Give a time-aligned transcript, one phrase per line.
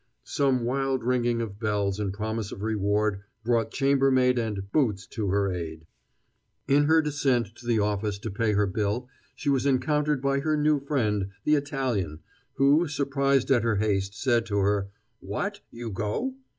[0.25, 5.51] Some wild ringing of bells and promise of reward brought chambermaid and "boots" to her
[5.53, 5.85] aid.
[6.67, 10.57] In her descent to the office to pay her bill she was encountered by her
[10.57, 12.21] new friend, the Italian,
[12.53, 16.33] who, surprised at her haste, said to her, "What, you go?"